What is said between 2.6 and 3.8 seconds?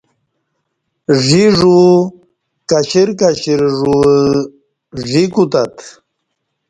کشر کشر